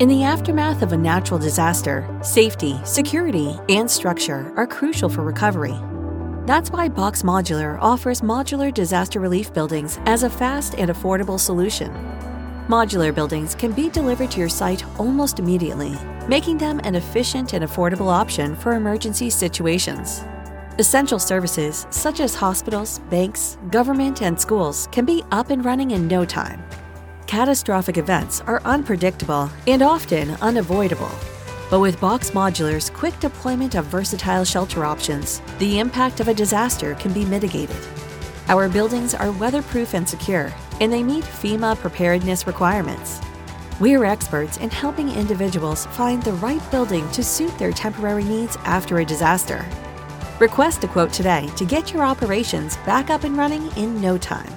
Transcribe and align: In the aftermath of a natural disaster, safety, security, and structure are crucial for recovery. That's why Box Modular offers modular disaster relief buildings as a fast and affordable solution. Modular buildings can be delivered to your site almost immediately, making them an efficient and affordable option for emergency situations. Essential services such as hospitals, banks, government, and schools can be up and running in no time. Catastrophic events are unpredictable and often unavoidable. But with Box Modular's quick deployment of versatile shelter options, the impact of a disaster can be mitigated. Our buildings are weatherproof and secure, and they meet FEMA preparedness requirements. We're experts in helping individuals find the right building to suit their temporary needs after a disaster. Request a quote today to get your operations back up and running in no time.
In 0.00 0.08
the 0.08 0.22
aftermath 0.22 0.82
of 0.82 0.92
a 0.92 0.96
natural 0.96 1.40
disaster, 1.40 2.08
safety, 2.22 2.78
security, 2.84 3.58
and 3.68 3.90
structure 3.90 4.52
are 4.56 4.64
crucial 4.64 5.08
for 5.08 5.24
recovery. 5.24 5.74
That's 6.46 6.70
why 6.70 6.88
Box 6.88 7.24
Modular 7.24 7.76
offers 7.80 8.20
modular 8.20 8.72
disaster 8.72 9.18
relief 9.18 9.52
buildings 9.52 9.98
as 10.06 10.22
a 10.22 10.30
fast 10.30 10.76
and 10.76 10.88
affordable 10.88 11.40
solution. 11.40 11.92
Modular 12.68 13.12
buildings 13.12 13.56
can 13.56 13.72
be 13.72 13.88
delivered 13.88 14.30
to 14.30 14.38
your 14.38 14.48
site 14.48 14.84
almost 15.00 15.40
immediately, 15.40 15.96
making 16.28 16.58
them 16.58 16.80
an 16.84 16.94
efficient 16.94 17.52
and 17.52 17.64
affordable 17.64 18.06
option 18.06 18.54
for 18.54 18.74
emergency 18.74 19.28
situations. 19.28 20.22
Essential 20.78 21.18
services 21.18 21.88
such 21.90 22.20
as 22.20 22.36
hospitals, 22.36 23.00
banks, 23.10 23.58
government, 23.72 24.22
and 24.22 24.40
schools 24.40 24.86
can 24.92 25.04
be 25.04 25.24
up 25.32 25.50
and 25.50 25.64
running 25.64 25.90
in 25.90 26.06
no 26.06 26.24
time. 26.24 26.62
Catastrophic 27.28 27.98
events 27.98 28.40
are 28.46 28.62
unpredictable 28.64 29.50
and 29.66 29.82
often 29.82 30.30
unavoidable. 30.40 31.10
But 31.68 31.80
with 31.80 32.00
Box 32.00 32.30
Modular's 32.30 32.88
quick 32.88 33.20
deployment 33.20 33.74
of 33.74 33.84
versatile 33.84 34.46
shelter 34.46 34.82
options, 34.82 35.42
the 35.58 35.78
impact 35.78 36.20
of 36.20 36.28
a 36.28 36.34
disaster 36.34 36.94
can 36.94 37.12
be 37.12 37.26
mitigated. 37.26 37.76
Our 38.48 38.70
buildings 38.70 39.14
are 39.14 39.30
weatherproof 39.32 39.92
and 39.92 40.08
secure, 40.08 40.50
and 40.80 40.90
they 40.90 41.02
meet 41.02 41.22
FEMA 41.22 41.76
preparedness 41.76 42.46
requirements. 42.46 43.20
We're 43.78 44.06
experts 44.06 44.56
in 44.56 44.70
helping 44.70 45.10
individuals 45.10 45.84
find 45.84 46.22
the 46.22 46.32
right 46.32 46.70
building 46.70 47.10
to 47.10 47.22
suit 47.22 47.56
their 47.58 47.72
temporary 47.72 48.24
needs 48.24 48.56
after 48.64 49.00
a 49.00 49.04
disaster. 49.04 49.66
Request 50.40 50.82
a 50.82 50.88
quote 50.88 51.12
today 51.12 51.50
to 51.56 51.66
get 51.66 51.92
your 51.92 52.04
operations 52.04 52.78
back 52.78 53.10
up 53.10 53.24
and 53.24 53.36
running 53.36 53.70
in 53.76 54.00
no 54.00 54.16
time. 54.16 54.50